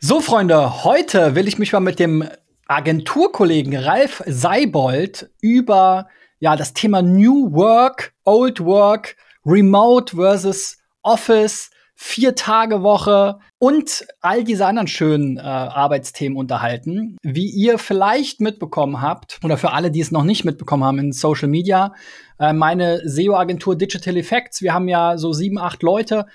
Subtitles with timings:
[0.00, 2.22] So, Freunde, heute will ich mich mal mit dem
[2.68, 6.06] Agenturkollegen Ralf Seibold über
[6.38, 14.86] ja, das Thema New Work, Old Work, Remote versus Office, Vier-Tage-Woche und all diese anderen
[14.86, 17.16] schönen äh, Arbeitsthemen unterhalten.
[17.24, 21.12] Wie ihr vielleicht mitbekommen habt, oder für alle, die es noch nicht mitbekommen haben in
[21.12, 21.92] Social Media,
[22.38, 26.26] äh, meine SEO-Agentur Digital Effects, wir haben ja so sieben, acht Leute,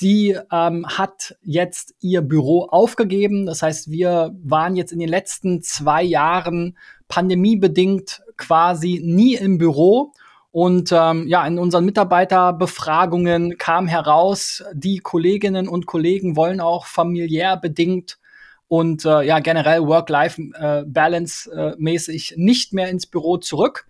[0.00, 3.46] die ähm, hat jetzt ihr Büro aufgegeben.
[3.46, 6.76] Das heißt, wir waren jetzt in den letzten zwei Jahren
[7.08, 10.12] pandemiebedingt quasi nie im Büro.
[10.50, 17.56] Und ähm, ja, in unseren Mitarbeiterbefragungen kam heraus, die Kolleginnen und Kollegen wollen auch familiär
[17.56, 18.18] bedingt
[18.66, 23.86] und äh, ja generell Work-Life-Balance äh, nicht mehr ins Büro zurück.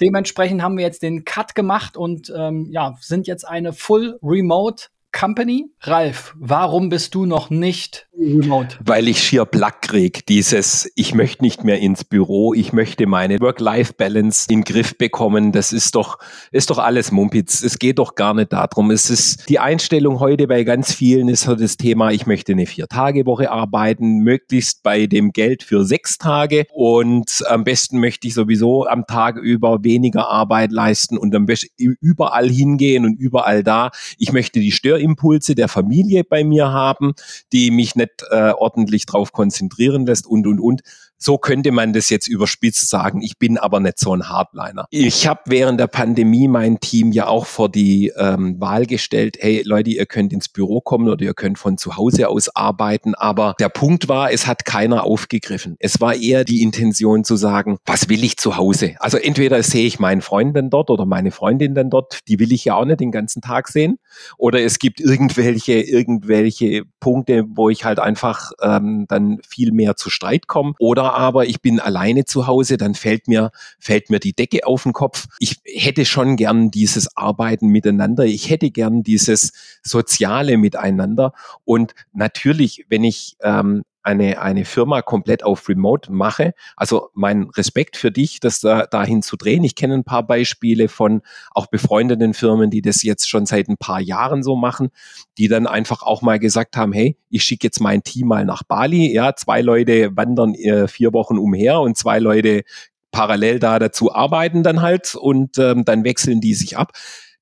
[0.00, 4.86] Dementsprechend haben wir jetzt den Cut gemacht und ähm, ja, sind jetzt eine Full Remote
[5.14, 5.66] Company.
[5.80, 8.76] Ralf, warum bist du noch nicht remote?
[8.84, 10.26] Weil ich schier Plack krieg.
[10.26, 15.52] Dieses, ich möchte nicht mehr ins Büro, ich möchte meine Work-Life-Balance in den Griff bekommen.
[15.52, 16.18] Das ist doch,
[16.50, 17.62] ist doch alles Mumpitz.
[17.62, 18.90] Es geht doch gar nicht darum.
[18.90, 22.66] Es ist die Einstellung heute bei ganz vielen ist so das Thema, ich möchte eine
[22.66, 28.86] Vier-Tage-Woche arbeiten, möglichst bei dem Geld für sechs Tage und am besten möchte ich sowieso
[28.86, 33.90] am Tag über weniger Arbeit leisten und am besten überall hingehen und überall da.
[34.18, 37.14] Ich möchte die Stör Impulse der Familie bei mir haben,
[37.52, 40.82] die mich nicht äh, ordentlich drauf konzentrieren lässt und, und, und.
[41.18, 43.22] So könnte man das jetzt überspitzt sagen.
[43.22, 44.86] Ich bin aber nicht so ein Hardliner.
[44.90, 49.62] Ich habe während der Pandemie mein Team ja auch vor die ähm, Wahl gestellt, hey
[49.64, 53.14] Leute, ihr könnt ins Büro kommen oder ihr könnt von zu Hause aus arbeiten.
[53.14, 55.76] Aber der Punkt war, es hat keiner aufgegriffen.
[55.78, 58.96] Es war eher die Intention zu sagen, was will ich zu Hause?
[58.98, 62.52] Also entweder sehe ich meinen Freund dann dort oder meine Freundin dann dort, die will
[62.52, 63.98] ich ja auch nicht den ganzen Tag sehen.
[64.36, 70.10] Oder es gibt irgendwelche, irgendwelche Punkte, wo ich halt einfach ähm, dann viel mehr zu
[70.10, 70.72] Streit komme.
[70.78, 74.66] Oder oder aber ich bin alleine zu Hause, dann fällt mir, fällt mir die Decke
[74.66, 75.26] auf den Kopf.
[75.38, 78.24] Ich hätte schon gern dieses Arbeiten miteinander.
[78.24, 81.34] Ich hätte gern dieses soziale Miteinander.
[81.64, 86.54] Und natürlich, wenn ich ähm, eine, eine Firma komplett auf Remote mache.
[86.76, 89.64] Also mein Respekt für dich, das da, dahin zu drehen.
[89.64, 91.22] Ich kenne ein paar Beispiele von
[91.52, 94.90] auch befreundeten Firmen, die das jetzt schon seit ein paar Jahren so machen,
[95.38, 98.62] die dann einfach auch mal gesagt haben, hey, ich schicke jetzt mein Team mal nach
[98.62, 99.12] Bali.
[99.12, 102.62] Ja, zwei Leute wandern äh, vier Wochen umher und zwei Leute
[103.10, 106.92] parallel da dazu arbeiten dann halt und ähm, dann wechseln die sich ab.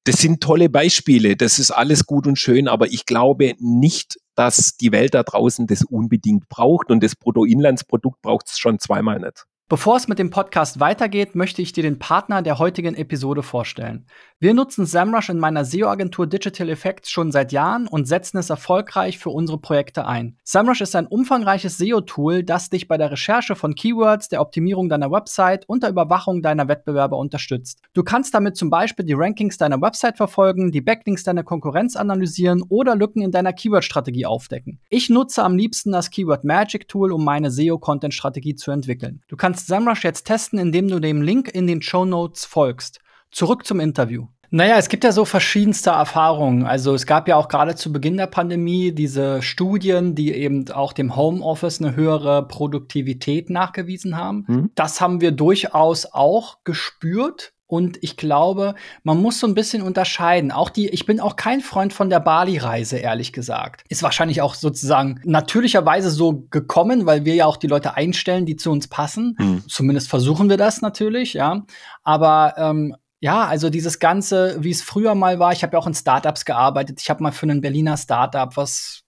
[0.04, 4.76] Das sind tolle Beispiele, das ist alles gut und schön, aber ich glaube nicht, dass
[4.76, 9.46] die Welt da draußen das unbedingt braucht und das Bruttoinlandsprodukt braucht es schon zweimal nicht.
[9.68, 14.06] Bevor es mit dem Podcast weitergeht, möchte ich dir den Partner der heutigen Episode vorstellen.
[14.42, 19.16] Wir nutzen SEMrush in meiner SEO-Agentur Digital Effects schon seit Jahren und setzen es erfolgreich
[19.16, 20.36] für unsere Projekte ein.
[20.42, 25.12] SEMrush ist ein umfangreiches SEO-Tool, das dich bei der Recherche von Keywords, der Optimierung deiner
[25.12, 27.82] Website und der Überwachung deiner Wettbewerber unterstützt.
[27.94, 32.64] Du kannst damit zum Beispiel die Rankings deiner Website verfolgen, die Backlinks deiner Konkurrenz analysieren
[32.68, 34.80] oder Lücken in deiner Keyword-Strategie aufdecken.
[34.88, 39.22] Ich nutze am liebsten das Keyword Magic Tool, um meine SEO-Content-Strategie zu entwickeln.
[39.28, 43.01] Du kannst SEMrush jetzt testen, indem du dem Link in den Show Notes folgst.
[43.32, 44.26] Zurück zum Interview.
[44.54, 46.66] Naja, es gibt ja so verschiedenste Erfahrungen.
[46.66, 50.92] Also es gab ja auch gerade zu Beginn der Pandemie diese Studien, die eben auch
[50.92, 54.44] dem Homeoffice eine höhere Produktivität nachgewiesen haben.
[54.46, 54.70] Mhm.
[54.74, 57.54] Das haben wir durchaus auch gespürt.
[57.66, 60.52] Und ich glaube, man muss so ein bisschen unterscheiden.
[60.52, 63.82] Auch die, ich bin auch kein Freund von der Bali-Reise, ehrlich gesagt.
[63.88, 68.56] Ist wahrscheinlich auch sozusagen natürlicherweise so gekommen, weil wir ja auch die Leute einstellen, die
[68.56, 69.36] zu uns passen.
[69.38, 69.62] Mhm.
[69.66, 71.64] Zumindest versuchen wir das natürlich, ja.
[72.02, 75.86] Aber ähm, ja, also dieses Ganze, wie es früher mal war, ich habe ja auch
[75.86, 77.00] in Startups gearbeitet.
[77.00, 79.04] Ich habe mal für einen Berliner Startup, was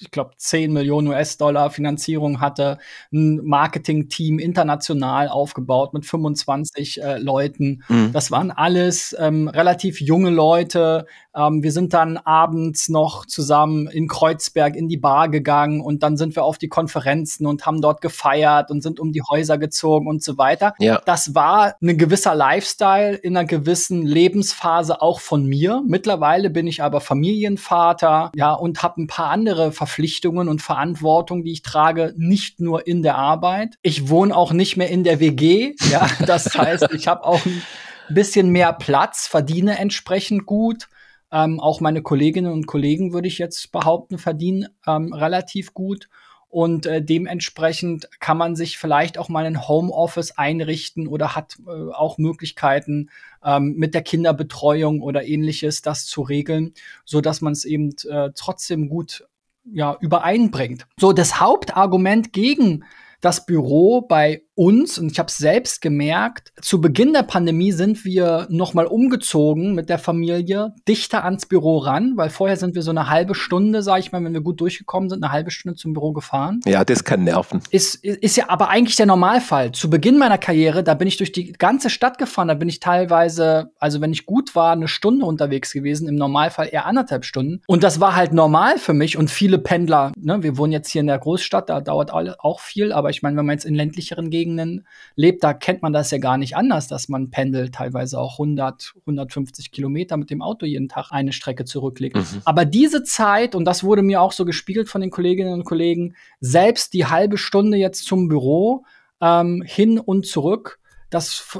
[0.00, 2.78] ich glaube, 10 Millionen US-Dollar Finanzierung hatte,
[3.12, 7.82] ein Marketing-Team international aufgebaut mit 25 äh, Leuten.
[7.88, 8.12] Mhm.
[8.12, 11.06] Das waren alles ähm, relativ junge Leute.
[11.38, 16.16] Ähm, wir sind dann abends noch zusammen in Kreuzberg in die Bar gegangen und dann
[16.16, 20.06] sind wir auf die Konferenzen und haben dort gefeiert und sind um die Häuser gezogen
[20.06, 20.74] und so weiter.
[20.78, 21.02] Ja.
[21.04, 25.82] Das war ein gewisser Lifestyle in einer gewissen Lebensphase auch von mir.
[25.86, 31.42] Mittlerweile bin ich aber Familienvater, ja, und habe ein paar andere Ver Verpflichtungen und Verantwortung,
[31.44, 33.76] die ich trage, nicht nur in der Arbeit.
[33.82, 35.74] Ich wohne auch nicht mehr in der WG.
[35.90, 37.62] Ja, das heißt, ich habe auch ein
[38.10, 40.88] bisschen mehr Platz, verdiene entsprechend gut.
[41.30, 46.08] Ähm, auch meine Kolleginnen und Kollegen, würde ich jetzt behaupten, verdienen ähm, relativ gut.
[46.50, 51.92] Und äh, dementsprechend kann man sich vielleicht auch mal ein Homeoffice einrichten oder hat äh,
[51.92, 53.10] auch Möglichkeiten
[53.44, 56.72] ähm, mit der Kinderbetreuung oder ähnliches das zu regeln,
[57.04, 59.26] so man es eben äh, trotzdem gut
[59.70, 60.86] ja, übereinbringt.
[60.98, 62.84] So, das Hauptargument gegen
[63.20, 68.04] das Büro bei uns, und ich habe es selbst gemerkt, zu Beginn der Pandemie sind
[68.04, 72.90] wir nochmal umgezogen mit der Familie dichter ans Büro ran, weil vorher sind wir so
[72.90, 75.92] eine halbe Stunde, sage ich mal, wenn wir gut durchgekommen sind, eine halbe Stunde zum
[75.92, 76.60] Büro gefahren.
[76.66, 77.60] Ja, das kann nerven.
[77.70, 79.70] Ist, ist ja aber eigentlich der Normalfall.
[79.70, 82.80] Zu Beginn meiner Karriere, da bin ich durch die ganze Stadt gefahren, da bin ich
[82.80, 87.62] teilweise, also wenn ich gut war, eine Stunde unterwegs gewesen, im Normalfall eher anderthalb Stunden.
[87.68, 91.00] Und das war halt normal für mich und viele Pendler, ne, wir wohnen jetzt hier
[91.00, 94.30] in der Großstadt, da dauert auch viel, aber ich meine, wenn man jetzt in ländlicheren
[94.30, 98.18] Gegenden Gegenden lebt, da kennt man das ja gar nicht anders, dass man pendelt, teilweise
[98.18, 102.16] auch 100, 150 Kilometer mit dem Auto jeden Tag eine Strecke zurücklegt.
[102.16, 102.42] Mhm.
[102.44, 106.14] Aber diese Zeit, und das wurde mir auch so gespiegelt von den Kolleginnen und Kollegen,
[106.40, 108.84] selbst die halbe Stunde jetzt zum Büro
[109.20, 110.78] ähm, hin und zurück,
[111.10, 111.58] das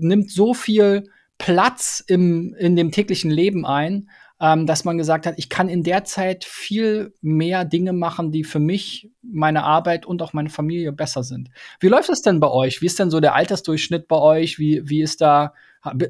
[0.00, 1.04] nimmt so viel
[1.38, 4.08] Platz im, in dem täglichen Leben ein,
[4.40, 8.44] ähm, dass man gesagt hat, ich kann in der Zeit viel mehr Dinge machen, die
[8.44, 11.50] für mich, meine Arbeit und auch meine Familie besser sind.
[11.80, 12.82] Wie läuft das denn bei euch?
[12.82, 14.58] Wie ist denn so der Altersdurchschnitt bei euch?
[14.58, 15.52] Wie, wie ist da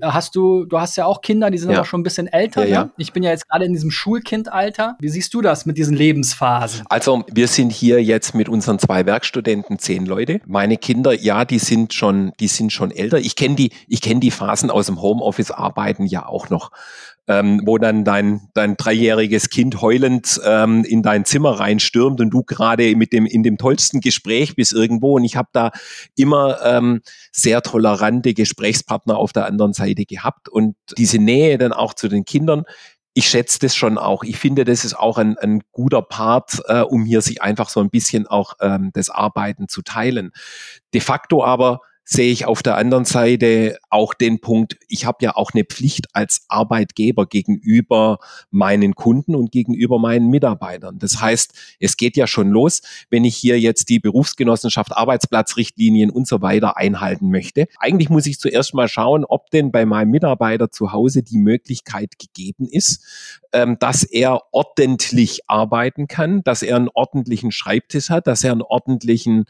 [0.03, 1.79] Hast du, du hast ja auch Kinder, die sind ja.
[1.79, 2.65] aber schon ein bisschen älter.
[2.65, 2.93] Ja, ne?
[2.97, 4.97] Ich bin ja jetzt gerade in diesem Schulkindalter.
[5.00, 6.85] Wie siehst du das mit diesen Lebensphasen?
[6.88, 10.41] Also, wir sind hier jetzt mit unseren zwei Werkstudenten zehn Leute.
[10.47, 13.19] Meine Kinder, ja, die sind schon, die sind schon älter.
[13.19, 16.71] Ich kenne die, ich kenne die Phasen aus dem Homeoffice arbeiten ja auch noch
[17.26, 22.43] ähm, wo dann dein, dein dreijähriges Kind heulend ähm, in dein Zimmer reinstürmt und du
[22.43, 25.17] gerade mit dem in dem tollsten Gespräch bist irgendwo.
[25.17, 25.71] Und ich habe da
[26.17, 27.00] immer ähm,
[27.32, 32.25] sehr tolerante Gesprächspartner auf der anderen Seite gehabt und diese Nähe dann auch zu den
[32.25, 32.65] Kindern.
[33.15, 34.25] Ich schätze das schon auch.
[34.25, 37.81] Ich finde, das ist auch ein, ein guter Part, äh, um hier sich einfach so
[37.81, 40.32] ein bisschen auch ähm, das Arbeiten zu teilen.
[40.93, 45.37] De facto aber sehe ich auf der anderen Seite auch den Punkt, ich habe ja
[45.37, 48.19] auch eine Pflicht als Arbeitgeber gegenüber
[48.51, 50.99] meinen Kunden und gegenüber meinen Mitarbeitern.
[50.99, 56.29] Das heißt, es geht ja schon los, wenn ich hier jetzt die Berufsgenossenschaft, Arbeitsplatzrichtlinien und
[56.29, 57.67] so weiter einhalten möchte.
[57.79, 62.19] Eigentlich muss ich zuerst mal schauen, ob denn bei meinem Mitarbeiter zu Hause die Möglichkeit
[62.19, 63.03] gegeben ist,
[63.53, 68.62] ähm, dass er ordentlich arbeiten kann, dass er einen ordentlichen Schreibtisch hat, dass er einen
[68.62, 69.47] ordentlichen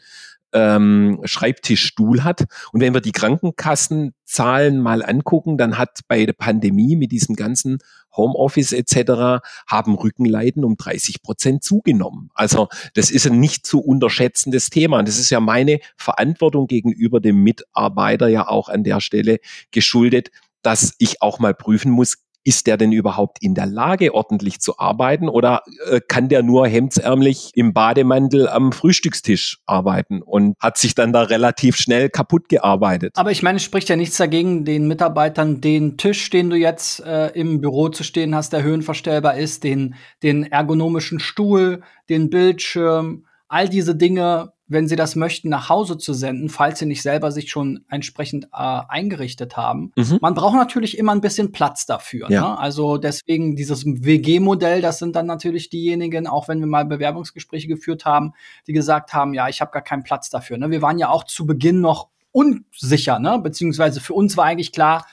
[0.55, 2.45] ähm, Schreibtischstuhl hat.
[2.71, 7.79] Und wenn wir die Krankenkassenzahlen mal angucken, dann hat bei der Pandemie mit diesem ganzen
[8.15, 9.43] Homeoffice etc.
[9.67, 12.29] haben Rückenleiden um 30 Prozent zugenommen.
[12.33, 14.99] Also das ist ein nicht zu unterschätzendes Thema.
[14.99, 19.39] Und das ist ja meine Verantwortung gegenüber dem Mitarbeiter ja auch an der Stelle
[19.71, 20.31] geschuldet,
[20.61, 24.79] dass ich auch mal prüfen muss, ist der denn überhaupt in der Lage, ordentlich zu
[24.79, 30.95] arbeiten oder äh, kann der nur hemdsärmlich im Bademantel am Frühstückstisch arbeiten und hat sich
[30.95, 33.13] dann da relativ schnell kaputt gearbeitet?
[33.15, 37.03] Aber ich meine, es spricht ja nichts dagegen, den Mitarbeitern den Tisch, den du jetzt
[37.03, 43.25] äh, im Büro zu stehen hast, der höhenverstellbar ist, den, den ergonomischen Stuhl, den Bildschirm,
[43.47, 47.31] all diese Dinge wenn sie das möchten, nach Hause zu senden, falls sie nicht selber
[47.31, 49.91] sich schon entsprechend äh, eingerichtet haben.
[49.95, 50.17] Mhm.
[50.21, 52.29] Man braucht natürlich immer ein bisschen Platz dafür.
[52.31, 52.41] Ja.
[52.41, 52.59] Ne?
[52.59, 58.05] Also deswegen dieses WG-Modell, das sind dann natürlich diejenigen, auch wenn wir mal Bewerbungsgespräche geführt
[58.05, 58.33] haben,
[58.65, 60.57] die gesagt haben, ja, ich habe gar keinen Platz dafür.
[60.57, 60.71] Ne?
[60.71, 63.39] Wir waren ja auch zu Beginn noch unsicher, ne?
[63.39, 65.05] beziehungsweise für uns war eigentlich klar,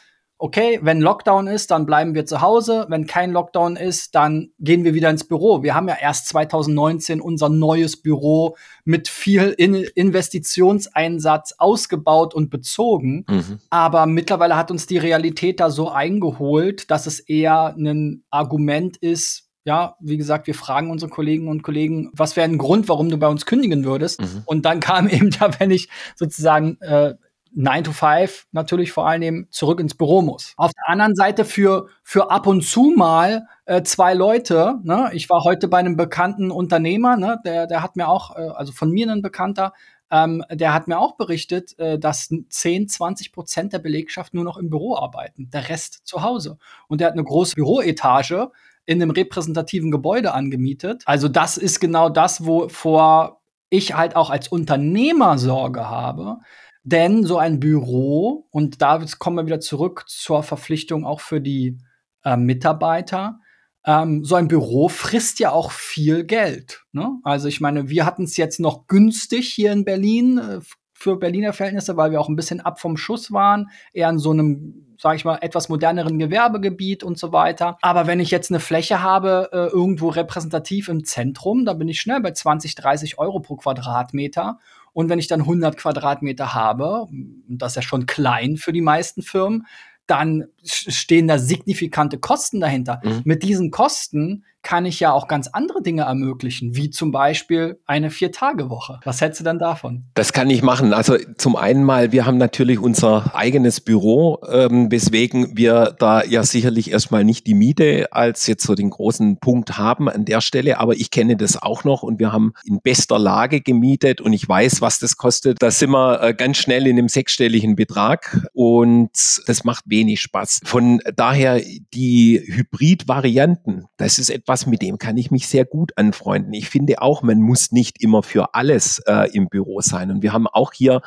[0.43, 2.87] okay, wenn Lockdown ist, dann bleiben wir zu Hause.
[2.89, 5.63] Wenn kein Lockdown ist, dann gehen wir wieder ins Büro.
[5.63, 13.25] Wir haben ja erst 2019 unser neues Büro mit viel In Investitionseinsatz ausgebaut und bezogen.
[13.31, 13.61] Mhm.
[13.71, 19.49] Aber mittlerweile hat uns die Realität da so eingeholt, dass es eher ein Argument ist,
[19.65, 23.17] ja, wie gesagt, wir fragen unsere Kolleginnen und Kollegen, was wäre ein Grund, warum du
[23.17, 24.21] bei uns kündigen würdest?
[24.21, 24.43] Mhm.
[24.45, 27.15] Und dann kam eben da, wenn ich sozusagen äh,
[27.55, 30.55] 9 to 5 natürlich vor allem zurück ins Büro muss.
[30.57, 35.11] Auf der anderen Seite für, für ab und zu mal äh, zwei Leute, ne?
[35.13, 37.41] ich war heute bei einem bekannten Unternehmer, ne?
[37.45, 39.73] der, der hat mir auch, äh, also von mir ein Bekannter,
[40.11, 44.59] ähm, der hat mir auch berichtet, äh, dass 10, 20 Prozent der Belegschaft nur noch
[44.59, 46.59] im Büro arbeiten, der Rest zu Hause.
[46.87, 48.51] Und der hat eine große Büroetage
[48.85, 51.03] in einem repräsentativen Gebäude angemietet.
[51.07, 53.41] Also das ist genau das, wovor
[53.71, 56.39] ich halt auch als Unternehmer Sorge habe,
[56.85, 61.79] denn so ein Büro, und da kommen wir wieder zurück zur Verpflichtung auch für die
[62.25, 63.39] äh, Mitarbeiter,
[63.85, 66.85] ähm, so ein Büro frisst ja auch viel Geld.
[66.93, 67.19] Ne?
[67.25, 70.61] Also ich meine, wir hatten es jetzt noch günstig hier in Berlin äh,
[70.93, 74.31] für Berliner Verhältnisse, weil wir auch ein bisschen ab vom Schuss waren, eher in so
[74.31, 77.77] einem, sage ich mal, etwas moderneren Gewerbegebiet und so weiter.
[77.83, 82.01] Aber wenn ich jetzt eine Fläche habe, äh, irgendwo repräsentativ im Zentrum, da bin ich
[82.01, 84.61] schnell bei 20, 30 Euro pro Quadratmeter.
[84.93, 87.09] Und wenn ich dann 100 Quadratmeter habe,
[87.49, 89.67] das ist ja schon klein für die meisten Firmen,
[90.07, 93.01] dann stehen da signifikante Kosten dahinter.
[93.03, 93.23] Mhm.
[93.25, 98.11] Mit diesen Kosten kann ich ja auch ganz andere Dinge ermöglichen, wie zum Beispiel eine
[98.11, 99.01] Vier-Tage-Woche.
[99.05, 100.05] Was hältst du denn davon?
[100.15, 100.93] Das kann ich machen.
[100.93, 106.45] Also zum einen mal, wir haben natürlich unser eigenes Büro, ähm, weswegen wir da ja
[106.45, 110.79] sicherlich erstmal nicht die Miete als jetzt so den großen Punkt haben an der Stelle,
[110.79, 114.49] aber ich kenne das auch noch und wir haben in bester Lage gemietet und ich
[114.49, 115.61] weiß, was das kostet.
[115.61, 119.11] Da sind wir äh, ganz schnell in einem sechsstelligen Betrag und
[119.47, 120.61] das macht wenig Spaß.
[120.65, 121.61] Von daher
[121.93, 126.53] die Hybrid-Varianten, das ist etwas, was, mit dem kann ich mich sehr gut anfreunden.
[126.53, 130.11] Ich finde auch, man muss nicht immer für alles äh, im Büro sein.
[130.11, 131.01] Und wir haben auch hier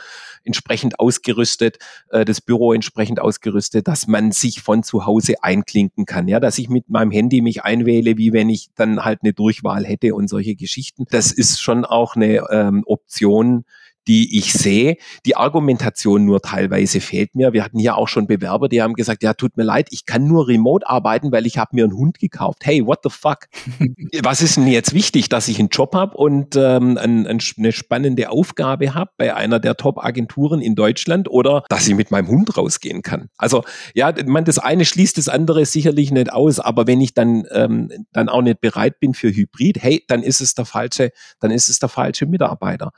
[0.44, 1.78] entsprechend ausgerüstet,
[2.10, 6.28] äh, das Büro entsprechend ausgerüstet, dass man sich von zu Hause einklinken kann.
[6.28, 9.86] Ja, dass ich mit meinem Handy mich einwähle, wie wenn ich dann halt eine Durchwahl
[9.86, 11.06] hätte und solche Geschichten.
[11.12, 13.66] Das ist schon auch eine ähm, Option,
[14.08, 14.98] die ich sehe.
[15.26, 17.54] Die Argumentation nur teilweise fehlt mir.
[17.54, 20.26] Wir hatten hier auch schon Bewerber, die haben gesagt, ja, tut mir leid, ich kann
[20.26, 22.60] nur remote arbeiten, weil ich habe mir einen Hund gekauft.
[22.64, 23.48] Hey, what the fuck?
[24.24, 27.72] Was ist denn jetzt wichtig, dass ich einen Job habe und ähm, ein, ein, eine
[27.72, 32.58] spannende Aufgabe habe bei einer der Top-Agenturen in Deutschland oder dass ich mit meinem Hund
[32.58, 33.30] rausgehen kann?
[33.38, 37.46] Also ja, man, das eine schließt das andere sicherlich nicht aus, aber wenn ich dann,
[37.52, 41.52] ähm, dann auch nicht bereit bin für Hybrid, hey, dann ist es der falsche, dann
[41.52, 42.92] ist es der falsche Mitarbeiter.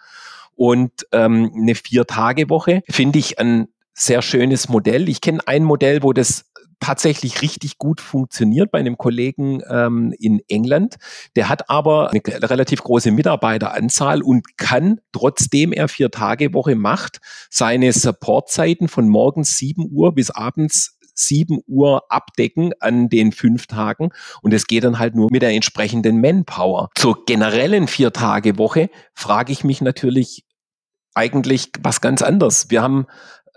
[0.58, 5.08] Und ähm, eine Vier-Tage-Woche finde ich ein sehr schönes Modell.
[5.08, 6.46] Ich kenne ein Modell, wo das
[6.80, 10.96] tatsächlich richtig gut funktioniert bei einem Kollegen ähm, in England.
[11.36, 17.20] Der hat aber eine relativ große Mitarbeiteranzahl und kann, trotzdem er vier Tage Woche macht,
[17.50, 24.10] seine Supportzeiten von morgens 7 Uhr bis abends 7 Uhr abdecken an den fünf Tagen.
[24.42, 26.90] Und es geht dann halt nur mit der entsprechenden Manpower.
[26.96, 30.46] Zur generellen Vier-Tage-Woche frage ich mich natürlich,
[31.18, 32.70] eigentlich was ganz anderes.
[32.70, 33.08] Wir haben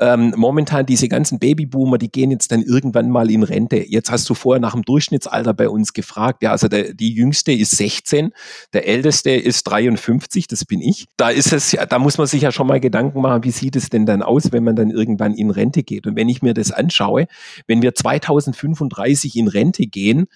[0.01, 3.85] ähm, momentan diese ganzen Babyboomer, die gehen jetzt dann irgendwann mal in Rente.
[3.87, 6.43] Jetzt hast du vorher nach dem Durchschnittsalter bei uns gefragt.
[6.43, 8.33] Ja, also der, die jüngste ist 16,
[8.73, 11.07] der älteste ist 53, das bin ich.
[11.19, 13.91] Da ist es, da muss man sich ja schon mal Gedanken machen, wie sieht es
[13.91, 16.07] denn dann aus, wenn man dann irgendwann in Rente geht?
[16.07, 17.27] Und wenn ich mir das anschaue,
[17.67, 20.29] wenn wir 2035 in Rente gehen,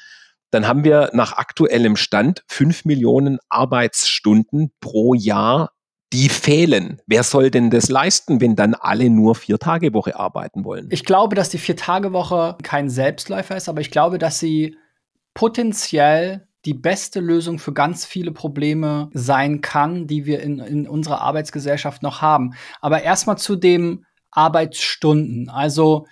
[0.50, 5.73] dann haben wir nach aktuellem Stand fünf Millionen Arbeitsstunden pro Jahr
[6.14, 7.02] die fehlen.
[7.06, 10.86] Wer soll denn das leisten, wenn dann alle nur vier Tage Woche arbeiten wollen?
[10.90, 14.76] Ich glaube, dass die vier Tage Woche kein Selbstläufer ist, aber ich glaube, dass sie
[15.34, 21.20] potenziell die beste Lösung für ganz viele Probleme sein kann, die wir in, in unserer
[21.20, 22.54] Arbeitsgesellschaft noch haben.
[22.80, 25.50] Aber erstmal zu dem Arbeitsstunden.
[25.50, 26.06] Also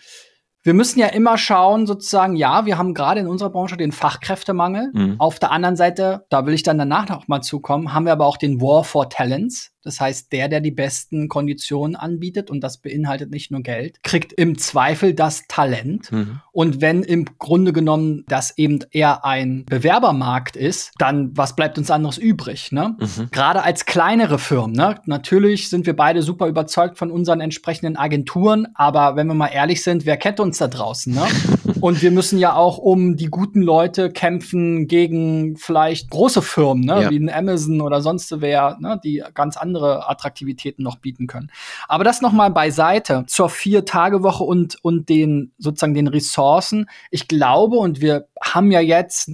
[0.64, 4.90] wir müssen ja immer schauen, sozusagen, ja, wir haben gerade in unserer Branche den Fachkräftemangel.
[4.92, 5.16] Mhm.
[5.18, 8.26] Auf der anderen Seite, da will ich dann danach noch mal zukommen, haben wir aber
[8.26, 9.72] auch den War for Talents.
[9.82, 14.32] Das heißt, der, der die besten Konditionen anbietet, und das beinhaltet nicht nur Geld, kriegt
[14.32, 16.10] im Zweifel das Talent.
[16.12, 16.40] Mhm.
[16.52, 21.90] Und wenn im Grunde genommen das eben eher ein Bewerbermarkt ist, dann was bleibt uns
[21.90, 22.72] anderes übrig?
[22.72, 22.96] Ne?
[22.98, 23.30] Mhm.
[23.30, 24.76] Gerade als kleinere Firmen.
[24.76, 25.00] Ne?
[25.06, 29.82] Natürlich sind wir beide super überzeugt von unseren entsprechenden Agenturen, aber wenn wir mal ehrlich
[29.82, 31.14] sind, wer kennt uns da draußen?
[31.14, 31.26] Ne?
[31.80, 37.02] Und wir müssen ja auch um die guten Leute kämpfen gegen vielleicht große Firmen, ne?
[37.02, 37.10] Ja.
[37.10, 39.00] wie ein Amazon oder sonst wer, ne?
[39.02, 41.50] die ganz andere Attraktivitäten noch bieten können.
[41.88, 46.87] Aber das noch mal beiseite zur Vier-Tage-Woche und, und den sozusagen den Ressourcen.
[47.11, 49.31] Ich glaube, und wir haben ja jetzt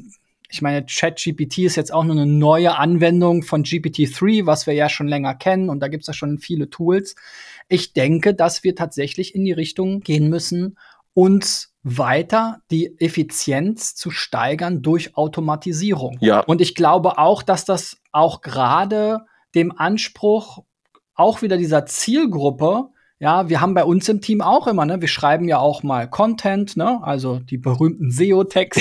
[0.51, 4.89] ich meine, ChatGPT ist jetzt auch nur eine neue Anwendung von GPT-3, was wir ja
[4.89, 7.17] schon länger kennen und da gibt es ja schon viele Tools.
[7.69, 10.79] Ich denke, dass wir tatsächlich in die Richtung gehen müssen,
[11.13, 16.17] uns weiter die Effizienz zu steigern durch Automatisierung.
[16.23, 16.41] Ja.
[16.41, 19.27] Und ich glaube auch, dass das auch gerade
[19.59, 20.65] dem Anspruch
[21.15, 25.09] auch wieder dieser Zielgruppe ja, wir haben bei uns im Team auch immer, ne, wir
[25.09, 28.81] schreiben ja auch mal Content, ne, also die berühmten SEO-Texte,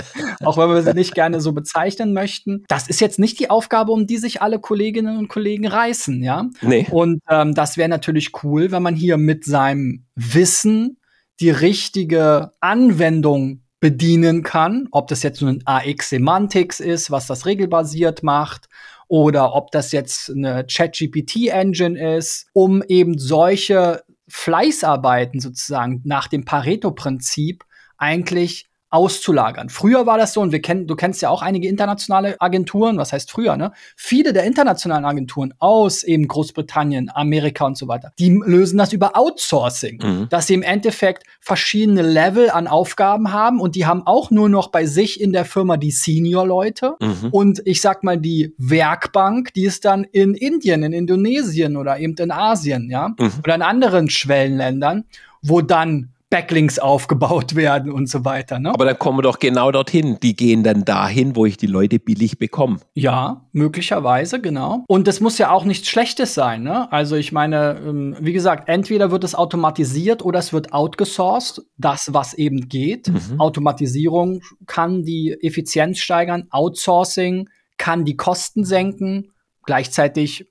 [0.44, 2.64] auch wenn wir sie nicht gerne so bezeichnen möchten.
[2.66, 6.48] Das ist jetzt nicht die Aufgabe, um die sich alle Kolleginnen und Kollegen reißen, ja.
[6.60, 6.88] Nee.
[6.90, 10.98] Und ähm, das wäre natürlich cool, wenn man hier mit seinem Wissen
[11.40, 18.24] die richtige Anwendung bedienen kann, ob das jetzt ein AX Semantics ist, was das regelbasiert
[18.24, 18.68] macht,
[19.08, 27.64] oder ob das jetzt eine ChatGPT-Engine ist, um eben solche Fleißarbeiten sozusagen nach dem Pareto-Prinzip
[27.96, 29.68] eigentlich auszulagern.
[29.68, 33.12] Früher war das so, und wir kennen, du kennst ja auch einige internationale Agenturen, was
[33.12, 33.72] heißt früher, ne?
[33.96, 39.16] Viele der internationalen Agenturen aus eben Großbritannien, Amerika und so weiter, die lösen das über
[39.16, 40.28] Outsourcing, mhm.
[40.30, 44.68] dass sie im Endeffekt verschiedene Level an Aufgaben haben und die haben auch nur noch
[44.68, 47.28] bei sich in der Firma die Senior-Leute mhm.
[47.30, 52.14] und ich sag mal die Werkbank, die ist dann in Indien, in Indonesien oder eben
[52.18, 53.32] in Asien, ja, mhm.
[53.44, 55.04] oder in anderen Schwellenländern,
[55.42, 58.58] wo dann Backlinks aufgebaut werden und so weiter.
[58.58, 58.70] Ne?
[58.70, 60.18] Aber dann kommen wir doch genau dorthin.
[60.22, 62.78] Die gehen dann dahin, wo ich die Leute billig bekomme.
[62.94, 64.84] Ja, möglicherweise, genau.
[64.88, 66.62] Und das muss ja auch nichts Schlechtes sein.
[66.62, 66.90] Ne?
[66.92, 71.62] Also ich meine, ähm, wie gesagt, entweder wird es automatisiert oder es wird outgesourced.
[71.78, 73.08] Das, was eben geht.
[73.08, 73.40] Mhm.
[73.40, 76.48] Automatisierung kann die Effizienz steigern.
[76.50, 79.32] Outsourcing kann die Kosten senken.
[79.64, 80.46] Gleichzeitig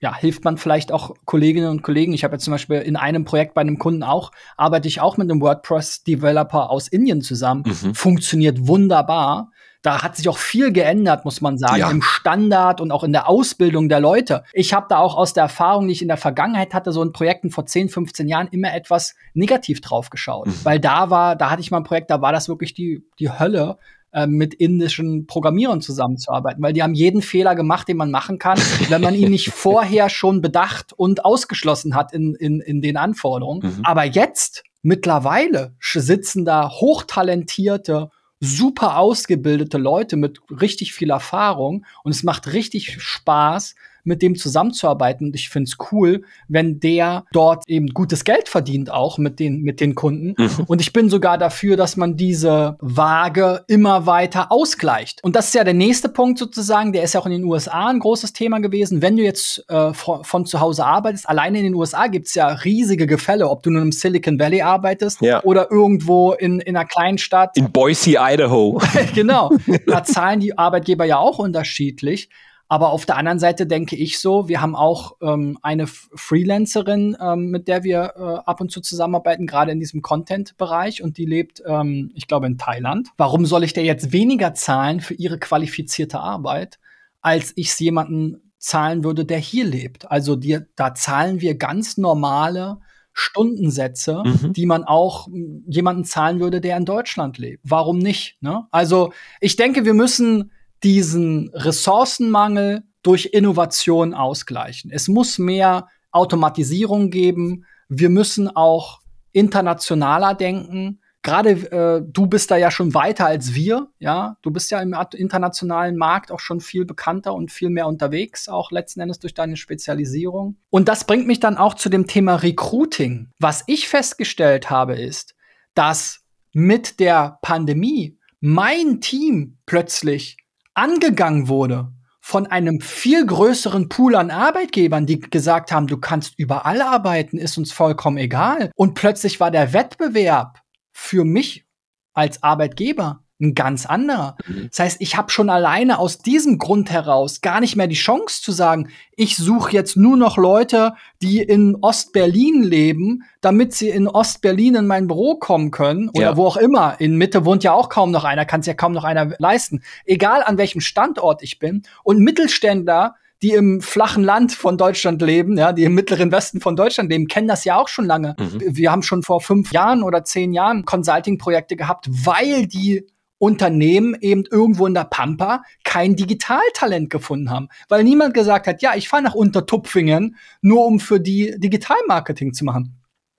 [0.00, 2.12] ja, hilft man vielleicht auch Kolleginnen und Kollegen.
[2.12, 5.16] Ich habe jetzt zum Beispiel in einem Projekt bei einem Kunden auch, arbeite ich auch
[5.16, 7.64] mit einem WordPress-Developer aus Indien zusammen.
[7.64, 7.94] Mhm.
[7.94, 9.50] Funktioniert wunderbar.
[9.80, 11.90] Da hat sich auch viel geändert, muss man sagen, ja.
[11.90, 14.42] im Standard und auch in der Ausbildung der Leute.
[14.52, 17.12] Ich habe da auch aus der Erfahrung, die ich in der Vergangenheit hatte, so in
[17.12, 20.48] Projekten vor 10, 15 Jahren immer etwas negativ drauf geschaut.
[20.48, 20.60] Mhm.
[20.64, 23.30] Weil da war, da hatte ich mal ein Projekt, da war das wirklich die, die
[23.30, 23.78] Hölle,
[24.16, 28.58] äh, mit indischen Programmierern zusammenzuarbeiten, weil die haben jeden Fehler gemacht, den man machen kann,
[28.88, 33.76] wenn man ihn nicht vorher schon bedacht und ausgeschlossen hat in, in, in den Anforderungen.
[33.76, 33.80] Mhm.
[33.84, 38.08] Aber jetzt, mittlerweile, sitzen da hochtalentierte,
[38.40, 43.74] super ausgebildete Leute mit richtig viel Erfahrung und es macht richtig Spaß,
[44.06, 45.28] mit dem zusammenzuarbeiten.
[45.28, 49.62] Und ich finde es cool, wenn der dort eben gutes Geld verdient, auch mit den,
[49.62, 50.34] mit den Kunden.
[50.38, 50.64] Mhm.
[50.66, 55.22] Und ich bin sogar dafür, dass man diese Waage immer weiter ausgleicht.
[55.22, 57.88] Und das ist ja der nächste Punkt sozusagen, der ist ja auch in den USA
[57.88, 59.02] ein großes Thema gewesen.
[59.02, 62.34] Wenn du jetzt äh, von, von, zu Hause arbeitest, alleine in den USA gibt es
[62.34, 65.42] ja riesige Gefälle, ob du nun im Silicon Valley arbeitest ja.
[65.44, 67.56] oder irgendwo in, in einer kleinen Stadt.
[67.56, 68.80] In Boise, Idaho.
[69.14, 69.50] genau.
[69.86, 72.28] Da zahlen die Arbeitgeber ja auch unterschiedlich.
[72.68, 77.50] Aber auf der anderen Seite denke ich so, wir haben auch ähm, eine Freelancerin, ähm,
[77.50, 81.62] mit der wir äh, ab und zu zusammenarbeiten, gerade in diesem Content-Bereich und die lebt,
[81.64, 83.08] ähm, ich glaube, in Thailand.
[83.16, 86.78] Warum soll ich der jetzt weniger zahlen für ihre qualifizierte Arbeit,
[87.20, 90.10] als ich es jemanden zahlen würde, der hier lebt?
[90.10, 92.78] Also die, da zahlen wir ganz normale
[93.12, 94.52] Stundensätze, mhm.
[94.52, 97.62] die man auch hm, jemanden zahlen würde, der in Deutschland lebt.
[97.64, 98.36] Warum nicht?
[98.42, 98.66] Ne?
[98.72, 100.50] Also ich denke, wir müssen
[100.82, 104.90] diesen Ressourcenmangel durch Innovation ausgleichen.
[104.90, 107.64] Es muss mehr Automatisierung geben.
[107.88, 109.00] Wir müssen auch
[109.32, 111.00] internationaler denken.
[111.22, 114.36] Gerade äh, du bist da ja schon weiter als wir, ja.
[114.42, 118.70] Du bist ja im internationalen Markt auch schon viel bekannter und viel mehr unterwegs, auch
[118.70, 120.56] letzten Endes durch deine Spezialisierung.
[120.70, 123.30] Und das bringt mich dann auch zu dem Thema Recruiting.
[123.40, 125.34] Was ich festgestellt habe, ist,
[125.74, 126.20] dass
[126.52, 130.36] mit der Pandemie mein Team plötzlich
[130.76, 136.82] angegangen wurde von einem viel größeren Pool an Arbeitgebern, die gesagt haben, du kannst überall
[136.82, 138.72] arbeiten, ist uns vollkommen egal.
[138.74, 140.60] Und plötzlich war der Wettbewerb
[140.92, 141.66] für mich
[142.14, 144.36] als Arbeitgeber ein ganz anderer.
[144.46, 144.68] Mhm.
[144.70, 148.42] Das heißt, ich habe schon alleine aus diesem Grund heraus gar nicht mehr die Chance
[148.42, 154.08] zu sagen, ich suche jetzt nur noch Leute, die in Ostberlin leben, damit sie in
[154.08, 156.36] Ostberlin in mein Büro kommen können oder ja.
[156.36, 156.96] wo auch immer.
[156.98, 159.82] In Mitte wohnt ja auch kaum noch einer, kann es ja kaum noch einer leisten.
[160.04, 161.82] Egal an welchem Standort ich bin.
[162.04, 166.74] Und Mittelständler, die im flachen Land von Deutschland leben, ja, die im mittleren Westen von
[166.74, 168.34] Deutschland leben, kennen das ja auch schon lange.
[168.38, 168.62] Mhm.
[168.64, 173.06] Wir haben schon vor fünf Jahren oder zehn Jahren Consulting-Projekte gehabt, weil die
[173.38, 178.94] Unternehmen eben irgendwo in der Pampa kein Digitaltalent gefunden haben, weil niemand gesagt hat, ja,
[178.96, 182.94] ich fahre nach Untertupfingen, nur um für die Digitalmarketing zu machen.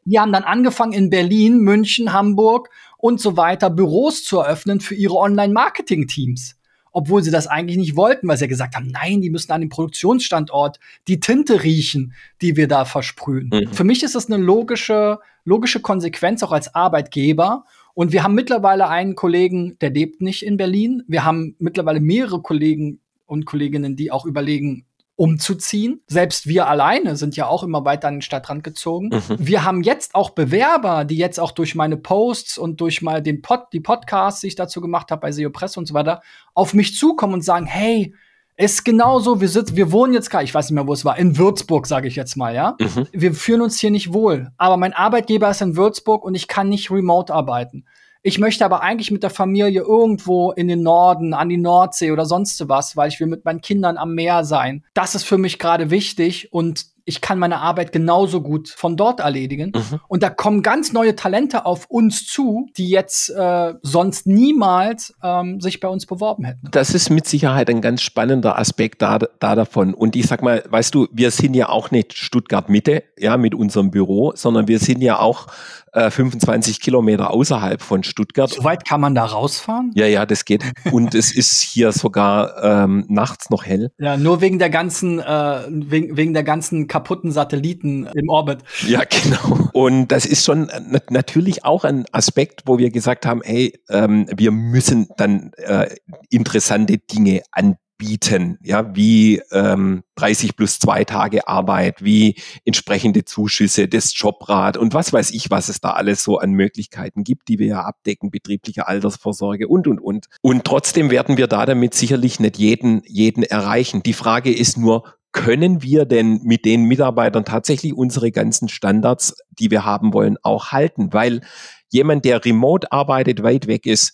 [0.06, 4.96] Die haben dann angefangen in Berlin, München, Hamburg und so weiter Büros zu eröffnen für
[4.96, 6.56] ihre Online-Marketing-Teams.
[6.94, 9.62] Obwohl sie das eigentlich nicht wollten, weil sie ja gesagt haben, nein, die müssen an
[9.62, 13.50] dem Produktionsstandort die Tinte riechen, die wir da versprühen.
[13.52, 13.74] Mhm.
[13.74, 17.66] Für mich ist das eine logische, logische Konsequenz auch als Arbeitgeber
[17.98, 21.02] und wir haben mittlerweile einen Kollegen, der lebt nicht in Berlin.
[21.08, 26.04] Wir haben mittlerweile mehrere Kollegen und Kolleginnen, die auch überlegen, umzuziehen.
[26.06, 29.08] Selbst wir alleine sind ja auch immer weiter an den Stadtrand gezogen.
[29.08, 29.38] Mhm.
[29.40, 33.42] Wir haben jetzt auch Bewerber, die jetzt auch durch meine Posts und durch mal den
[33.42, 36.22] Pod, die Podcasts, die ich dazu gemacht habe bei SEO Press und so weiter,
[36.54, 38.14] auf mich zukommen und sagen, hey,
[38.58, 41.18] ist genauso, wir sitzen, wir wohnen jetzt gerade, ich weiß nicht mehr, wo es war,
[41.18, 42.76] in Würzburg, sage ich jetzt mal, ja.
[42.80, 43.08] Mhm.
[43.12, 44.52] Wir fühlen uns hier nicht wohl.
[44.58, 47.86] Aber mein Arbeitgeber ist in Würzburg und ich kann nicht remote arbeiten.
[48.24, 52.26] Ich möchte aber eigentlich mit der Familie irgendwo in den Norden, an die Nordsee oder
[52.26, 54.84] sonst was, weil ich will mit meinen Kindern am Meer sein.
[54.96, 59.22] Das ist für mich gerade wichtig und ich kann meine Arbeit genauso gut von dort
[59.22, 59.72] erledigen.
[59.74, 60.00] Mhm.
[60.10, 65.62] Und da kommen ganz neue Talente auf uns zu, die jetzt äh, sonst niemals ähm,
[65.62, 66.68] sich bei uns beworben hätten.
[66.70, 69.94] Das ist mit Sicherheit ein ganz spannender Aspekt da, da davon.
[69.94, 73.56] Und ich sag mal, weißt du, wir sind ja auch nicht Stuttgart Mitte, ja, mit
[73.56, 75.48] unserem Büro, sondern wir sind ja auch
[75.98, 78.50] äh, 25 Kilometer außerhalb von Stuttgart.
[78.50, 79.92] So weit kann man da rausfahren?
[79.96, 80.64] Ja, ja, das geht.
[80.92, 83.92] Und es ist hier sogar ähm, nachts noch hell.
[83.98, 88.60] Ja, nur wegen der ganzen, äh, wegen, wegen der ganzen kaputten Satelliten im Orbit.
[88.88, 89.70] Ja, genau.
[89.74, 90.70] Und das ist schon
[91.10, 95.88] natürlich auch ein Aspekt, wo wir gesagt haben, hey, ähm, wir müssen dann äh,
[96.30, 103.88] interessante Dinge anbieten bieten, ja, wie ähm, 30 plus zwei Tage Arbeit, wie entsprechende Zuschüsse,
[103.88, 107.60] das Jobrat und was weiß ich, was es da alles so an Möglichkeiten gibt, die
[107.60, 110.28] wir ja abdecken, betriebliche Altersvorsorge und, und, und.
[110.42, 114.04] Und trotzdem werden wir da damit sicherlich nicht jeden, jeden erreichen.
[114.04, 119.70] Die Frage ist nur, können wir denn mit den Mitarbeitern tatsächlich unsere ganzen Standards, die
[119.72, 121.14] wir haben wollen, auch halten?
[121.14, 121.42] Weil
[121.90, 124.14] jemand, der remote arbeitet, weit weg ist,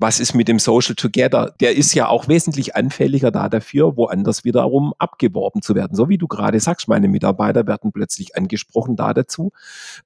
[0.00, 1.54] was ist mit dem Social Together?
[1.60, 5.94] Der ist ja auch wesentlich anfälliger da dafür, woanders wiederum abgeworben zu werden.
[5.94, 9.52] So wie du gerade sagst, meine Mitarbeiter werden plötzlich angesprochen da dazu.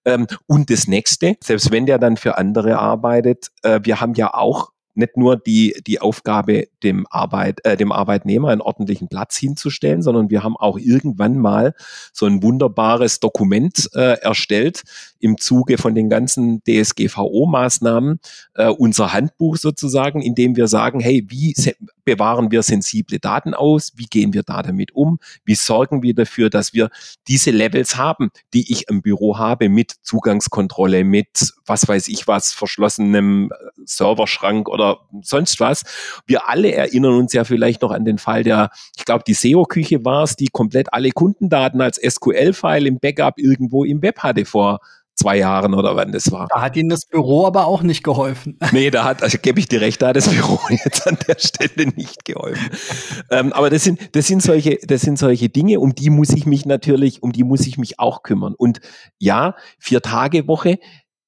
[0.05, 4.35] Ähm, und das nächste, selbst wenn der dann für andere arbeitet, äh, wir haben ja
[4.35, 10.03] auch nicht nur die, die Aufgabe, dem, Arbeit, äh, dem Arbeitnehmer einen ordentlichen Platz hinzustellen,
[10.03, 11.75] sondern wir haben auch irgendwann mal
[12.13, 14.83] so ein wunderbares Dokument äh, erstellt
[15.21, 18.21] im Zuge von den ganzen DSGVO-Maßnahmen,
[18.55, 21.55] äh, unser Handbuch sozusagen, in dem wir sagen, hey, wie
[22.05, 23.93] bewahren wir sensible Daten aus?
[23.97, 25.19] Wie gehen wir da damit um?
[25.45, 26.91] Wie sorgen wir dafür, dass wir
[27.27, 32.53] diese Levels haben, die ich im Büro habe mit Zugangskontrolle, mit was weiß ich was,
[32.53, 34.84] verschlossenem äh, Serverschrank oder
[35.23, 35.83] sonst was.
[36.27, 40.05] Wir alle erinnern uns ja vielleicht noch an den Fall der, ich glaube, die SEO-Küche
[40.05, 44.81] war es, die komplett alle Kundendaten als SQL-File im Backup irgendwo im Web hatte vor
[45.14, 46.49] zwei Jahren oder wann das war.
[46.51, 48.59] Da hat Ihnen das Büro aber auch nicht geholfen.
[48.73, 51.37] Nee, da hat, also gebe ich dir recht, da hat das Büro jetzt an der
[51.38, 52.70] Stelle nicht geholfen.
[53.31, 56.47] ähm, aber das sind, das sind solche, das sind solche Dinge, um die muss ich
[56.47, 58.55] mich natürlich, um die muss ich mich auch kümmern.
[58.57, 58.81] Und
[59.18, 60.79] ja, vier Tage Woche,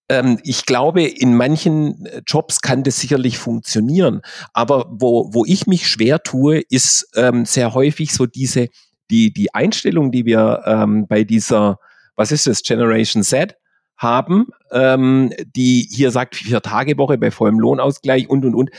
[0.08, 4.22] ähm, ich glaube, in manchen äh, Jobs kann das sicherlich funktionieren.
[4.52, 8.68] Aber wo, wo ich mich schwer tue, ist ähm, sehr häufig so diese,
[9.10, 11.78] die, die Einstellung, die wir ähm, bei dieser,
[12.14, 13.56] was ist das, Generation Z
[13.96, 18.70] haben, ähm, die hier sagt, vier Tage Woche bei vollem Lohnausgleich und, und, und.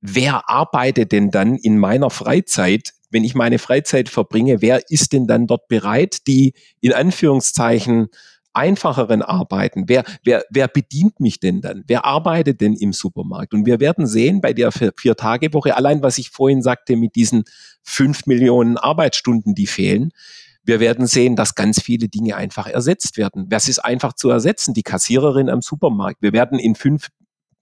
[0.00, 5.26] Wer arbeitet denn dann in meiner Freizeit, wenn ich meine Freizeit verbringe, wer ist denn
[5.26, 8.08] dann dort bereit, die in Anführungszeichen
[8.56, 11.84] einfacheren Arbeiten, wer, wer, wer bedient mich denn dann?
[11.86, 13.54] Wer arbeitet denn im Supermarkt?
[13.54, 17.44] Und wir werden sehen bei der Vier-Tage-Woche, allein was ich vorhin sagte mit diesen
[17.82, 20.12] fünf Millionen Arbeitsstunden, die fehlen,
[20.64, 23.46] wir werden sehen, dass ganz viele Dinge einfach ersetzt werden.
[23.50, 24.74] Was ist einfach zu ersetzen?
[24.74, 26.22] Die Kassiererin am Supermarkt.
[26.22, 27.08] Wir werden in fünf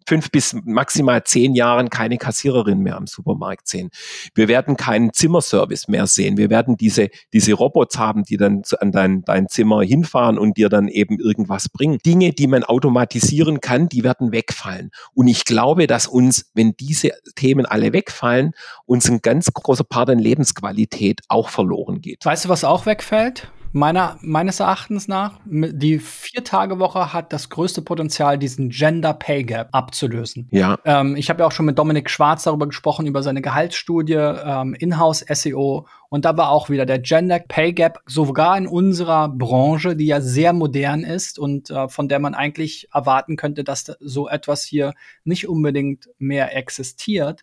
[0.07, 3.91] fünf bis maximal zehn Jahren keine Kassiererin mehr am Supermarkt sehen.
[4.35, 6.37] Wir werden keinen Zimmerservice mehr sehen.
[6.37, 10.69] Wir werden diese, diese Robots haben, die dann an dein, dein Zimmer hinfahren und dir
[10.69, 11.99] dann eben irgendwas bringen.
[12.05, 14.91] Dinge, die man automatisieren kann, die werden wegfallen.
[15.15, 18.53] Und ich glaube, dass uns, wenn diese Themen alle wegfallen,
[18.87, 22.25] uns ein ganz großer Part an Lebensqualität auch verloren geht.
[22.25, 23.49] Weißt du, was auch wegfällt?
[23.77, 30.47] Meiner, meines Erachtens nach, die Vier-Tage-Woche hat das größte Potenzial, diesen Gender Pay Gap abzulösen.
[30.53, 30.79] Ja.
[30.85, 34.75] Ähm, ich habe ja auch schon mit Dominik Schwarz darüber gesprochen, über seine Gehaltsstudie, ähm,
[34.75, 35.89] Inhouse SEO.
[36.09, 40.21] Und da war auch wieder der Gender Pay Gap, sogar in unserer Branche, die ja
[40.21, 44.95] sehr modern ist und äh, von der man eigentlich erwarten könnte, dass so etwas hier
[45.25, 47.43] nicht unbedingt mehr existiert.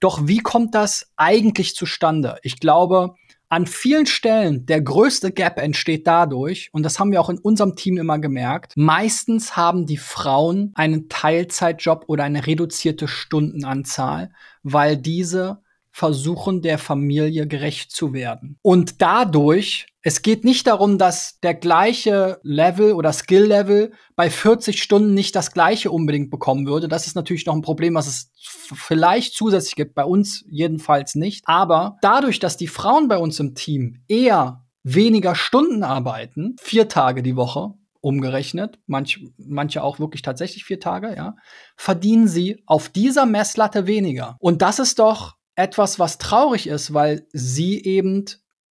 [0.00, 2.38] Doch wie kommt das eigentlich zustande?
[2.42, 3.14] Ich glaube,
[3.48, 7.76] an vielen Stellen der größte Gap entsteht dadurch, und das haben wir auch in unserem
[7.76, 14.30] Team immer gemerkt, meistens haben die Frauen einen Teilzeitjob oder eine reduzierte Stundenanzahl,
[14.62, 18.58] weil diese versuchen, der Familie gerecht zu werden.
[18.62, 25.12] Und dadurch, es geht nicht darum, dass der gleiche Level oder Skill-Level bei 40 Stunden
[25.12, 26.88] nicht das gleiche unbedingt bekommen würde.
[26.88, 28.32] Das ist natürlich noch ein Problem, was es
[28.72, 31.42] vielleicht zusätzlich gibt, bei uns jedenfalls nicht.
[31.44, 37.22] Aber dadurch, dass die Frauen bei uns im Team eher weniger Stunden arbeiten, vier Tage
[37.22, 41.36] die Woche, umgerechnet, manch, manche auch wirklich tatsächlich vier Tage, ja,
[41.76, 44.38] verdienen sie auf dieser Messlatte weniger.
[44.40, 48.24] Und das ist doch etwas, was traurig ist, weil sie eben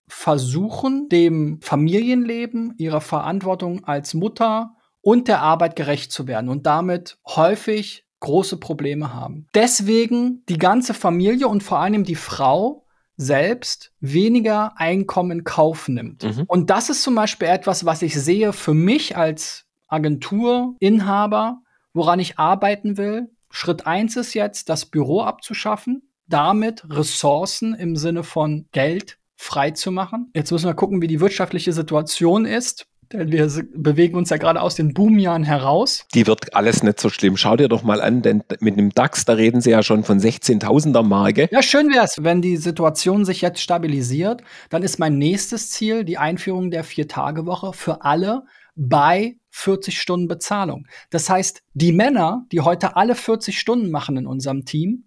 [0.08, 7.18] versuchen, dem Familienleben, ihrer Verantwortung als Mutter und der Arbeit gerecht zu werden und damit
[7.26, 9.46] häufig große Probleme haben.
[9.54, 12.84] Deswegen die ganze Familie und vor allem die Frau
[13.16, 16.24] selbst weniger Einkommen in Kauf nimmt.
[16.24, 16.44] Mhm.
[16.46, 21.60] Und das ist zum Beispiel etwas, was ich sehe für mich als Agenturinhaber,
[21.94, 23.30] woran ich arbeiten will.
[23.50, 29.92] Schritt eins ist jetzt, das Büro abzuschaffen damit Ressourcen im Sinne von Geld frei zu
[29.92, 30.30] machen.
[30.34, 32.86] Jetzt müssen wir gucken, wie die wirtschaftliche Situation ist.
[33.12, 36.06] Denn wir bewegen uns ja gerade aus den Boomjahren heraus.
[36.14, 37.36] Die wird alles nicht so schlimm.
[37.36, 40.18] Schau dir doch mal an, denn mit dem DAX, da reden sie ja schon von
[40.18, 41.48] 16.000er Marke.
[41.52, 44.42] Ja, schön wäre es, wenn die Situation sich jetzt stabilisiert.
[44.70, 48.42] Dann ist mein nächstes Ziel die Einführung der Vier-Tage-Woche für alle
[48.74, 50.86] bei 40 Stunden Bezahlung.
[51.10, 55.04] Das heißt, die Männer, die heute alle 40 Stunden machen in unserem Team,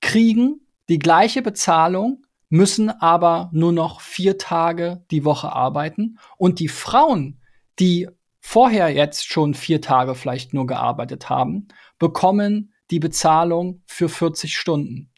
[0.00, 6.18] kriegen die gleiche Bezahlung müssen aber nur noch vier Tage die Woche arbeiten.
[6.36, 7.40] Und die Frauen,
[7.78, 8.08] die
[8.40, 15.10] vorher jetzt schon vier Tage vielleicht nur gearbeitet haben, bekommen die Bezahlung für 40 Stunden.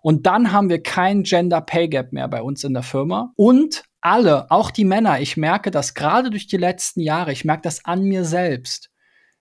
[0.00, 3.32] Und dann haben wir kein Gender Pay Gap mehr bei uns in der Firma.
[3.34, 7.62] Und alle, auch die Männer, ich merke das gerade durch die letzten Jahre, ich merke
[7.62, 8.90] das an mir selbst.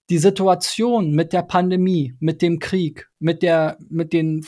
[0.10, 4.45] Die Situation mit der Pandemie, mit dem Krieg, mit der, mit den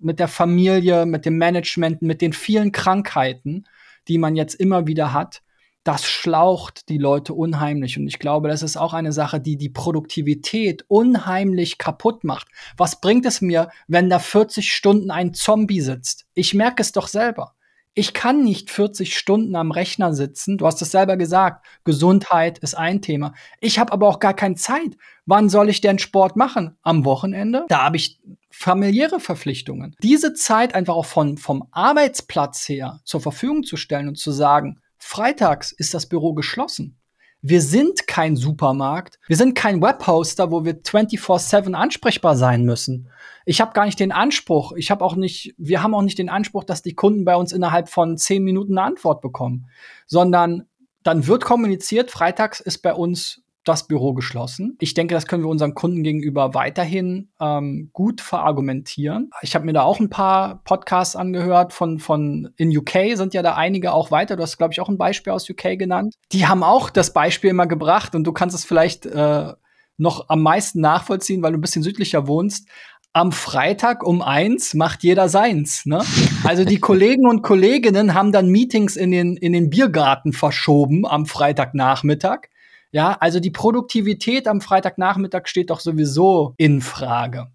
[0.00, 3.64] mit der Familie, mit dem Management, mit den vielen Krankheiten,
[4.08, 5.42] die man jetzt immer wieder hat,
[5.84, 7.98] das schlaucht die Leute unheimlich.
[7.98, 12.48] Und ich glaube, das ist auch eine Sache, die die Produktivität unheimlich kaputt macht.
[12.76, 16.26] Was bringt es mir, wenn da 40 Stunden ein Zombie sitzt?
[16.34, 17.54] Ich merke es doch selber.
[17.94, 20.58] Ich kann nicht 40 Stunden am Rechner sitzen.
[20.58, 21.66] Du hast es selber gesagt.
[21.84, 23.34] Gesundheit ist ein Thema.
[23.60, 24.96] Ich habe aber auch gar keine Zeit.
[25.26, 26.76] Wann soll ich denn Sport machen?
[26.82, 27.64] Am Wochenende?
[27.68, 29.96] Da habe ich familiäre Verpflichtungen.
[30.02, 34.80] Diese Zeit einfach auch von, vom Arbeitsplatz her zur Verfügung zu stellen und zu sagen,
[34.98, 36.99] freitags ist das Büro geschlossen.
[37.42, 39.18] Wir sind kein Supermarkt.
[39.26, 43.08] Wir sind kein Webhoster, wo wir 24/7 ansprechbar sein müssen.
[43.46, 44.72] Ich habe gar nicht den Anspruch.
[44.76, 47.52] Ich habe auch nicht, wir haben auch nicht den Anspruch, dass die Kunden bei uns
[47.52, 49.70] innerhalb von zehn Minuten eine Antwort bekommen,
[50.06, 50.66] sondern
[51.02, 54.76] dann wird kommuniziert, freitags ist bei uns das Büro geschlossen.
[54.80, 59.30] Ich denke, das können wir unseren Kunden gegenüber weiterhin ähm, gut verargumentieren.
[59.42, 63.42] Ich habe mir da auch ein paar Podcasts angehört von, von in UK sind ja
[63.42, 64.36] da einige auch weiter.
[64.36, 66.14] Du hast, glaube ich, auch ein Beispiel aus UK genannt.
[66.32, 69.52] Die haben auch das Beispiel immer gebracht und du kannst es vielleicht äh,
[69.98, 72.66] noch am meisten nachvollziehen, weil du ein bisschen südlicher wohnst.
[73.12, 75.84] Am Freitag um eins macht jeder seins.
[75.84, 76.02] Ne?
[76.44, 81.26] Also die Kollegen und Kolleginnen haben dann Meetings in den, in den Biergarten verschoben am
[81.26, 82.48] Freitagnachmittag
[82.92, 87.48] ja, also die Produktivität am Freitagnachmittag steht doch sowieso in Frage.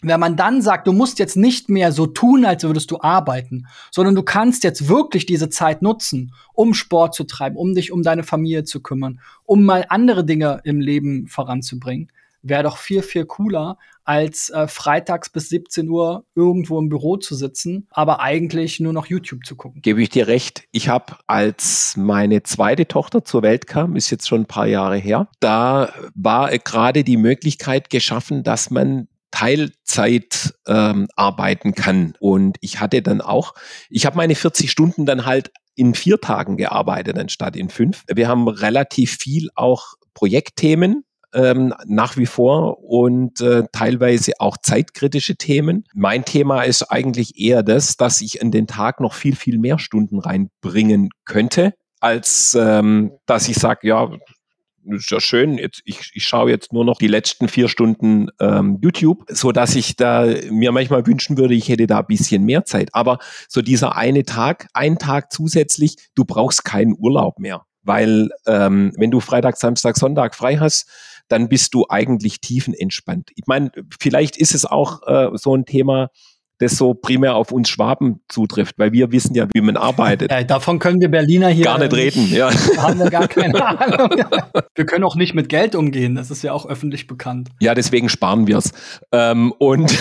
[0.00, 3.66] Wenn man dann sagt, du musst jetzt nicht mehr so tun, als würdest du arbeiten,
[3.90, 8.04] sondern du kannst jetzt wirklich diese Zeit nutzen, um Sport zu treiben, um dich um
[8.04, 12.12] deine Familie zu kümmern, um mal andere Dinge im Leben voranzubringen,
[12.42, 17.34] wäre doch viel, viel cooler, als äh, freitags bis 17 Uhr irgendwo im Büro zu
[17.34, 19.82] sitzen, aber eigentlich nur noch YouTube zu gucken.
[19.82, 20.64] Gebe ich dir recht.
[20.72, 24.96] Ich habe, als meine zweite Tochter zur Welt kam, ist jetzt schon ein paar Jahre
[24.96, 32.14] her, da war gerade die Möglichkeit geschaffen, dass man Teilzeit ähm, arbeiten kann.
[32.18, 33.54] Und ich hatte dann auch,
[33.90, 38.04] ich habe meine 40 Stunden dann halt in vier Tagen gearbeitet anstatt in fünf.
[38.12, 45.36] Wir haben relativ viel auch Projektthemen, ähm, nach wie vor und äh, teilweise auch zeitkritische
[45.36, 45.84] Themen.
[45.94, 49.78] Mein Thema ist eigentlich eher das, dass ich in den Tag noch viel, viel mehr
[49.78, 54.10] Stunden reinbringen könnte, als ähm, dass ich sage, ja,
[54.94, 58.78] ist ja schön, jetzt, ich, ich schaue jetzt nur noch die letzten vier Stunden ähm,
[58.80, 62.64] YouTube, so dass ich da mir manchmal wünschen würde, ich hätte da ein bisschen mehr
[62.64, 62.88] Zeit.
[62.92, 67.62] Aber so dieser eine Tag, ein Tag zusätzlich, du brauchst keinen Urlaub mehr.
[67.82, 70.88] Weil ähm, wenn du Freitag, Samstag, Sonntag frei hast,
[71.28, 73.30] dann bist du eigentlich tiefenentspannt.
[73.34, 76.10] Ich meine, vielleicht ist es auch äh, so ein Thema,
[76.58, 80.30] das so primär auf uns Schwaben zutrifft, weil wir wissen ja, wie man arbeitet.
[80.38, 82.28] Ja, davon können wir Berliner hier gar nicht reden.
[82.30, 82.50] Ja.
[82.76, 84.10] Haben wir gar keine Ahnung.
[84.74, 87.48] Wir können auch nicht mit Geld umgehen, das ist ja auch öffentlich bekannt.
[87.60, 88.72] Ja, deswegen sparen wir es.
[89.10, 89.96] Ähm, und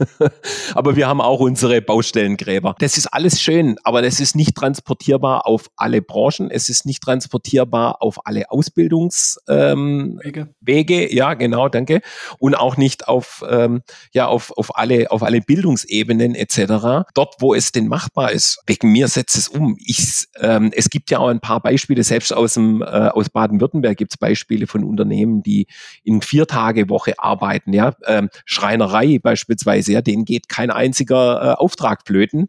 [0.74, 2.76] aber wir haben auch unsere Baustellengräber.
[2.78, 6.50] Das ist alles schön, aber das ist nicht transportierbar auf alle Branchen.
[6.50, 9.40] Es ist nicht transportierbar auf alle Ausbildungswege.
[9.48, 10.20] Ähm,
[10.60, 11.12] Wege.
[11.12, 12.00] Ja, genau, danke.
[12.38, 17.08] Und auch nicht auf ähm, ja auf auf alle auf alle Bildungs Entwicklungsebenen etc.
[17.14, 19.76] Dort, wo es denn machbar ist, wegen mir setzt es um.
[19.78, 23.96] Ich, ähm, es gibt ja auch ein paar Beispiele, selbst aus, dem, äh, aus Baden-Württemberg
[23.96, 25.66] gibt es Beispiele von Unternehmen, die
[26.04, 27.72] in vier Tage Woche arbeiten.
[27.72, 27.94] Ja?
[28.06, 32.48] Ähm, Schreinerei beispielsweise, ja, denen geht kein einziger äh, Auftrag flöten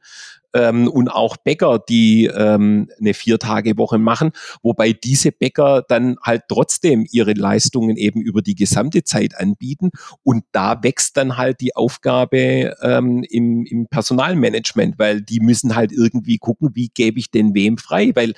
[0.53, 4.31] ähm, und auch Bäcker, die ähm, eine Vier-Tage-Woche machen,
[4.61, 9.91] wobei diese Bäcker dann halt trotzdem ihre Leistungen eben über die gesamte Zeit anbieten.
[10.23, 15.91] Und da wächst dann halt die Aufgabe ähm, im, im Personalmanagement, weil die müssen halt
[15.91, 18.33] irgendwie gucken, wie gebe ich denn wem frei, weil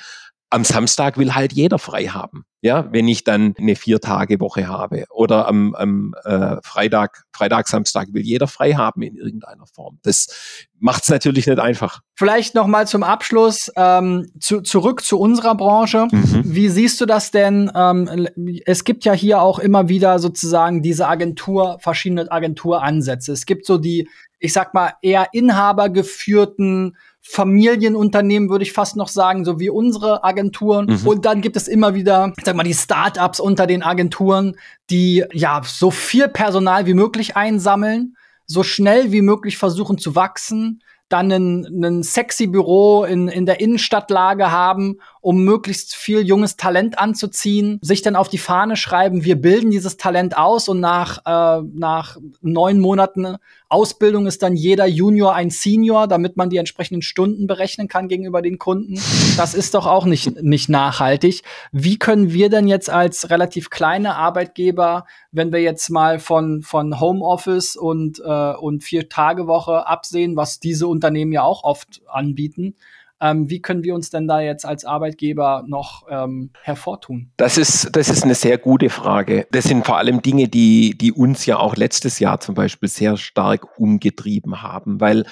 [0.52, 2.44] am Samstag will halt jeder frei haben.
[2.64, 8.22] Ja, wenn ich dann eine Vier-Tage-Woche habe oder am, am äh, Freitag, Freitag, Samstag will
[8.22, 9.98] jeder frei haben in irgendeiner Form.
[10.04, 12.02] Das macht es natürlich nicht einfach.
[12.14, 16.08] Vielleicht noch mal zum Abschluss ähm, zu, zurück zu unserer Branche.
[16.12, 16.44] Mhm.
[16.46, 17.72] Wie siehst du das denn?
[17.74, 18.28] Ähm,
[18.66, 23.32] es gibt ja hier auch immer wieder sozusagen diese Agentur, verschiedene Agenturansätze.
[23.32, 29.45] Es gibt so die, ich sag mal, eher inhabergeführten Familienunternehmen, würde ich fast noch sagen,
[29.45, 30.88] so wie unsere Agenturen.
[30.88, 31.07] Mhm.
[31.07, 34.57] Und dann gibt es immer wieder, ich sag mal, die Startups unter den Agenturen,
[34.89, 38.15] die ja so viel Personal wie möglich einsammeln,
[38.47, 43.60] so schnell wie möglich versuchen zu wachsen, dann ein, ein sexy Büro in, in der
[43.60, 49.39] Innenstadtlage haben, um möglichst viel junges Talent anzuziehen, sich dann auf die Fahne schreiben, wir
[49.39, 53.38] bilden dieses Talent aus und nach, äh, nach neun Monaten
[53.71, 58.41] Ausbildung ist dann jeder Junior ein Senior, damit man die entsprechenden Stunden berechnen kann gegenüber
[58.41, 58.99] den Kunden.
[59.38, 61.43] Das ist doch auch nicht, nicht nachhaltig.
[61.71, 66.99] Wie können wir denn jetzt als relativ kleine Arbeitgeber, wenn wir jetzt mal von, von
[66.99, 72.75] Homeoffice und, äh, und Vier-Tage-Woche absehen, was diese Unternehmen ja auch oft anbieten,
[73.21, 77.31] ähm, wie können wir uns denn da jetzt als Arbeitgeber noch ähm, hervortun?
[77.38, 79.47] Das ist, das ist eine sehr gute Frage.
[79.51, 83.17] Das sind vor allem Dinge, die, die uns ja auch letztes Jahr zum Beispiel sehr
[83.17, 85.25] stark umgetrieben haben, weil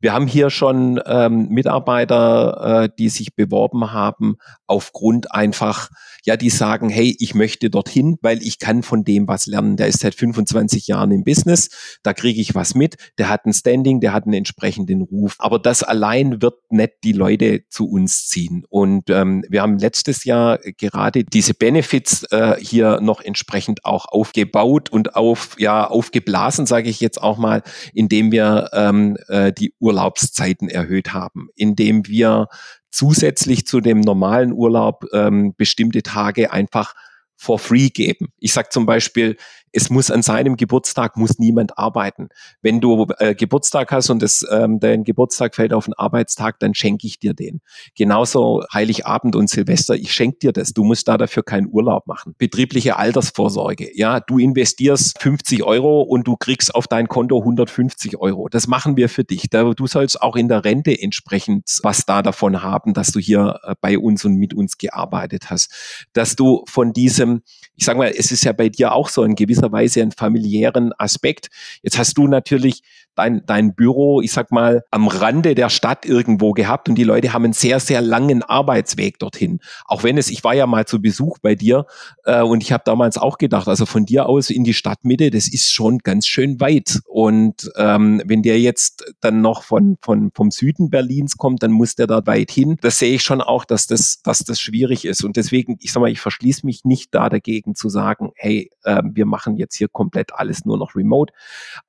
[0.00, 5.90] wir haben hier schon ähm, Mitarbeiter, äh, die sich beworben haben, aufgrund einfach,
[6.24, 9.76] ja, die sagen, hey, ich möchte dorthin, weil ich kann von dem was lernen.
[9.76, 11.68] Der ist seit 25 Jahren im Business,
[12.02, 15.36] da kriege ich was mit, der hat ein Standing, der hat einen entsprechenden Ruf.
[15.38, 18.64] Aber das allein wird nicht die Leute zu uns ziehen.
[18.68, 24.90] Und ähm, wir haben letztes Jahr gerade diese Benefits äh, hier noch entsprechend auch aufgebaut
[24.90, 30.68] und auf ja aufgeblasen, sage ich jetzt auch mal, indem wir ähm, äh, die Urlaubszeiten
[30.68, 32.48] erhöht haben, indem wir
[32.92, 36.94] zusätzlich zu dem normalen Urlaub ähm, bestimmte Tage einfach
[37.36, 38.28] for free geben.
[38.38, 39.36] Ich sage zum Beispiel,
[39.72, 42.28] es muss an seinem Geburtstag muss niemand arbeiten.
[42.60, 46.74] Wenn du äh, Geburtstag hast und das, ähm, dein Geburtstag fällt auf einen Arbeitstag, dann
[46.74, 47.60] schenke ich dir den.
[47.96, 50.72] Genauso Heiligabend und Silvester, ich schenke dir das.
[50.72, 52.34] Du musst da dafür keinen Urlaub machen.
[52.38, 58.48] Betriebliche Altersvorsorge, ja, du investierst 50 Euro und du kriegst auf dein Konto 150 Euro.
[58.48, 59.48] Das machen wir für dich.
[59.50, 63.74] Du sollst auch in der Rente entsprechend was da davon haben, dass du hier äh,
[63.80, 66.08] bei uns und mit uns gearbeitet hast.
[66.12, 67.42] Dass du von diesem,
[67.76, 70.92] ich sage mal, es ist ja bei dir auch so ein gewisser gewisserweise einen familiären
[70.98, 71.48] Aspekt.
[71.82, 72.82] Jetzt hast du natürlich
[73.14, 77.32] dein, dein Büro, ich sag mal, am Rande der Stadt irgendwo gehabt und die Leute
[77.32, 79.60] haben einen sehr, sehr langen Arbeitsweg dorthin.
[79.84, 81.86] Auch wenn es, ich war ja mal zu Besuch bei dir
[82.24, 85.48] äh, und ich habe damals auch gedacht, also von dir aus in die Stadtmitte, das
[85.48, 87.00] ist schon ganz schön weit.
[87.06, 91.94] Und ähm, wenn der jetzt dann noch von, von, vom Süden Berlins kommt, dann muss
[91.94, 92.76] der da weit hin.
[92.80, 95.24] Das sehe ich schon auch, dass das, dass das schwierig ist.
[95.24, 99.02] Und deswegen, ich sag mal, ich verschließe mich nicht da dagegen zu sagen, hey, äh,
[99.04, 101.32] wir machen jetzt hier komplett alles nur noch remote.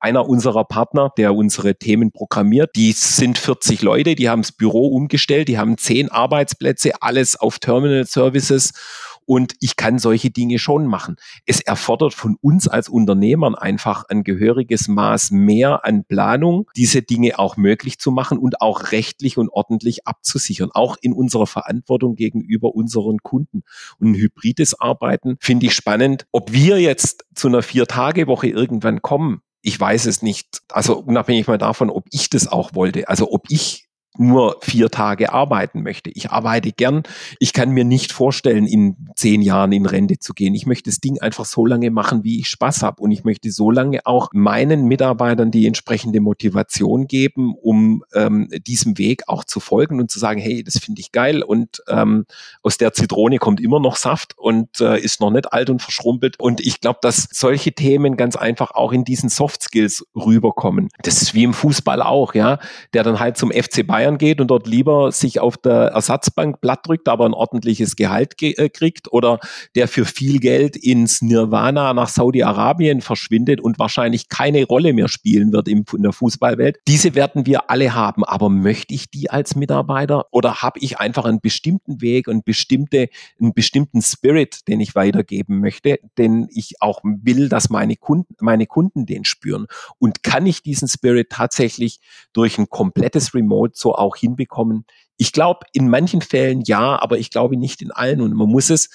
[0.00, 2.76] Einer unserer Partner, der unsere Themen programmiert.
[2.76, 7.58] Die sind 40 Leute, die haben das Büro umgestellt, die haben zehn Arbeitsplätze, alles auf
[7.58, 8.72] Terminal Services
[9.26, 11.16] und ich kann solche Dinge schon machen.
[11.46, 17.38] Es erfordert von uns als Unternehmern einfach ein gehöriges Maß mehr an Planung, diese Dinge
[17.38, 22.74] auch möglich zu machen und auch rechtlich und ordentlich abzusichern, auch in unserer Verantwortung gegenüber
[22.74, 23.62] unseren Kunden.
[23.98, 26.26] Und ein hybrides Arbeiten finde ich spannend.
[26.32, 30.60] Ob wir jetzt zu einer Vier-Tage-Woche irgendwann kommen, ich weiß es nicht.
[30.70, 33.08] Also unabhängig mal davon, ob ich das auch wollte.
[33.08, 36.10] Also ob ich nur vier Tage arbeiten möchte.
[36.10, 37.02] Ich arbeite gern.
[37.38, 40.54] Ich kann mir nicht vorstellen, in zehn Jahren in Rente zu gehen.
[40.54, 43.02] Ich möchte das Ding einfach so lange machen, wie ich Spaß habe.
[43.02, 48.98] Und ich möchte so lange auch meinen Mitarbeitern die entsprechende Motivation geben, um ähm, diesem
[48.98, 52.26] Weg auch zu folgen und zu sagen, hey, das finde ich geil und ähm,
[52.62, 56.38] aus der Zitrone kommt immer noch Saft und äh, ist noch nicht alt und verschrumpelt.
[56.38, 60.88] Und ich glaube, dass solche Themen ganz einfach auch in diesen Soft Skills rüberkommen.
[61.02, 62.58] Das ist wie im Fußball auch, ja,
[62.92, 66.60] der dann halt zum FC Bayern Bayern geht und dort lieber sich auf der Ersatzbank
[66.60, 69.38] platt drückt, aber ein ordentliches Gehalt ge äh, kriegt oder
[69.74, 75.52] der für viel Geld ins Nirvana nach Saudi-Arabien verschwindet und wahrscheinlich keine Rolle mehr spielen
[75.52, 76.80] wird im, in der Fußballwelt.
[76.86, 81.24] Diese werden wir alle haben, aber möchte ich die als Mitarbeiter oder habe ich einfach
[81.24, 83.08] einen bestimmten Weg und bestimmte,
[83.40, 88.66] einen bestimmten Spirit, den ich weitergeben möchte, den ich auch will, dass meine Kunden, meine
[88.66, 89.66] Kunden den spüren?
[89.98, 92.00] Und kann ich diesen Spirit tatsächlich
[92.34, 94.84] durch ein komplettes Remote so auch hinbekommen?
[95.16, 98.20] Ich glaube, in manchen Fällen ja, aber ich glaube nicht in allen.
[98.20, 98.90] Und man muss es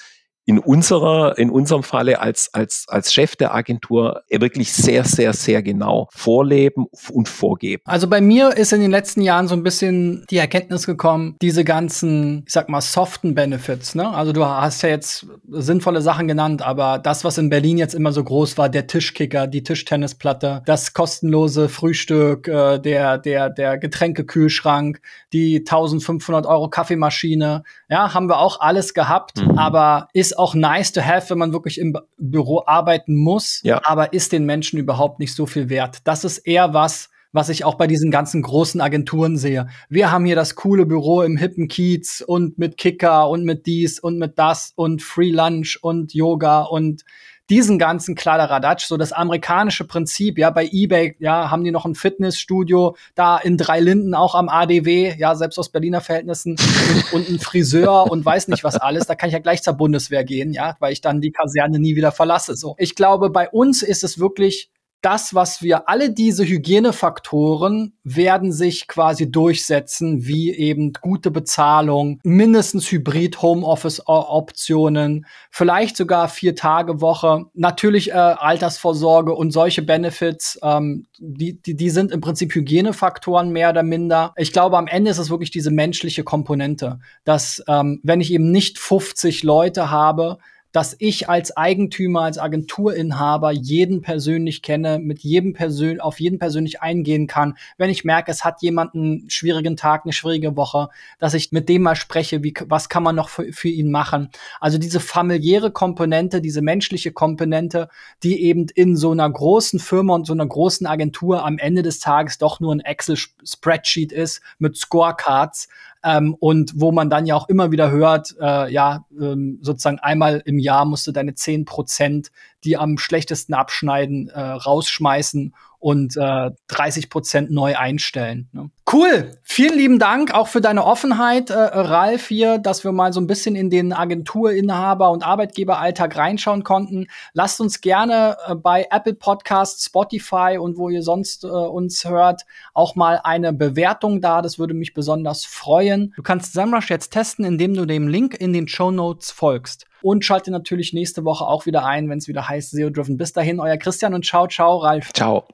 [0.50, 5.62] in unserer, in unserem Falle als, als, als Chef der Agentur wirklich sehr, sehr, sehr
[5.62, 7.84] genau vorleben und vorgeben.
[7.86, 11.62] Also bei mir ist in den letzten Jahren so ein bisschen die Erkenntnis gekommen, diese
[11.62, 14.12] ganzen, ich sag mal, soften Benefits, ne?
[14.12, 18.10] Also du hast ja jetzt sinnvolle Sachen genannt, aber das, was in Berlin jetzt immer
[18.10, 25.00] so groß war, der Tischkicker, die Tischtennisplatte, das kostenlose Frühstück, äh, der, der, der Getränkekühlschrank,
[25.32, 29.56] die 1500 Euro Kaffeemaschine, ja, haben wir auch alles gehabt, mhm.
[29.56, 33.80] aber ist auch nice to have, wenn man wirklich im Büro arbeiten muss, ja.
[33.84, 35.98] aber ist den Menschen überhaupt nicht so viel wert.
[36.04, 39.68] Das ist eher was, was ich auch bei diesen ganzen großen Agenturen sehe.
[39.88, 44.00] Wir haben hier das coole Büro im hippen Kiez und mit Kicker und mit dies
[44.00, 47.04] und mit das und Free Lunch und Yoga und
[47.50, 51.96] diesen ganzen Kladderadatsch, so das amerikanische Prinzip, ja, bei eBay, ja, haben die noch ein
[51.96, 56.56] Fitnessstudio, da in drei Linden auch am ADW, ja, selbst aus Berliner Verhältnissen
[56.94, 59.74] und, und ein Friseur und weiß nicht was alles, da kann ich ja gleich zur
[59.74, 62.76] Bundeswehr gehen, ja, weil ich dann die Kaserne nie wieder verlasse, so.
[62.78, 64.70] Ich glaube, bei uns ist es wirklich
[65.02, 72.90] das, was wir alle diese Hygienefaktoren werden sich quasi durchsetzen, wie eben gute Bezahlung, mindestens
[72.90, 81.06] Hybrid Homeoffice Optionen, vielleicht sogar vier Tage Woche, natürlich äh, Altersvorsorge und solche Benefits, ähm,
[81.18, 84.32] die, die, die sind im Prinzip Hygienefaktoren mehr oder minder.
[84.36, 88.50] Ich glaube, am Ende ist es wirklich diese menschliche Komponente, dass ähm, wenn ich eben
[88.50, 90.38] nicht 50 Leute habe,
[90.72, 96.80] dass ich als Eigentümer, als Agenturinhaber jeden persönlich kenne, mit jedem persönlich, auf jeden persönlich
[96.80, 97.56] eingehen kann.
[97.76, 101.68] Wenn ich merke, es hat jemand einen schwierigen Tag, eine schwierige Woche, dass ich mit
[101.68, 104.30] dem mal spreche, wie, was kann man noch für, für ihn machen.
[104.60, 107.88] Also diese familiäre Komponente, diese menschliche Komponente,
[108.22, 111.98] die eben in so einer großen Firma und so einer großen Agentur am Ende des
[111.98, 115.68] Tages doch nur ein Excel-Spreadsheet ist mit Scorecards,
[116.02, 120.42] ähm, und wo man dann ja auch immer wieder hört, äh, ja, ähm, sozusagen einmal
[120.44, 122.30] im Jahr musst du deine zehn Prozent,
[122.64, 128.48] die am schlechtesten abschneiden, äh, rausschmeißen und äh, 30 Prozent neu einstellen.
[128.52, 128.70] Ne?
[128.92, 129.32] Cool.
[129.42, 133.26] Vielen lieben Dank auch für deine Offenheit, äh, Ralf, hier, dass wir mal so ein
[133.26, 137.06] bisschen in den Agenturinhaber- und Arbeitgeberalltag reinschauen konnten.
[137.32, 142.42] Lasst uns gerne äh, bei Apple Podcasts, Spotify und wo ihr sonst äh, uns hört,
[142.74, 144.42] auch mal eine Bewertung da.
[144.42, 146.12] Das würde mich besonders freuen.
[146.16, 149.86] Du kannst SEMrush jetzt testen, indem du dem Link in den Show Notes folgst.
[150.02, 153.16] Und schalte natürlich nächste Woche auch wieder ein, wenn es wieder heißt SEO Driven.
[153.16, 155.12] Bis dahin, euer Christian und ciao, ciao, Ralf.
[155.12, 155.46] Ciao.